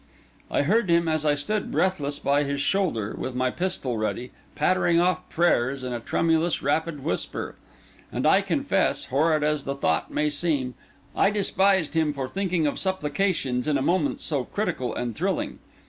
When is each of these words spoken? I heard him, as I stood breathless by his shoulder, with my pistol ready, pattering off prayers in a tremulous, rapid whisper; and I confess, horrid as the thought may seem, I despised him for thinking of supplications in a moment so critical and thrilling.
I 0.49 0.63
heard 0.63 0.89
him, 0.89 1.07
as 1.07 1.25
I 1.25 1.35
stood 1.35 1.69
breathless 1.71 2.17
by 2.17 2.43
his 2.43 2.59
shoulder, 2.59 3.13
with 3.15 3.35
my 3.35 3.51
pistol 3.51 3.99
ready, 3.99 4.31
pattering 4.55 4.99
off 4.99 5.29
prayers 5.29 5.83
in 5.83 5.93
a 5.93 5.99
tremulous, 5.99 6.63
rapid 6.63 7.03
whisper; 7.03 7.53
and 8.11 8.25
I 8.25 8.41
confess, 8.41 9.05
horrid 9.05 9.43
as 9.43 9.63
the 9.63 9.75
thought 9.75 10.09
may 10.11 10.31
seem, 10.31 10.73
I 11.15 11.29
despised 11.29 11.93
him 11.93 12.13
for 12.13 12.27
thinking 12.27 12.65
of 12.65 12.79
supplications 12.79 13.67
in 13.67 13.77
a 13.77 13.83
moment 13.83 14.21
so 14.21 14.43
critical 14.45 14.95
and 14.95 15.15
thrilling. 15.15 15.59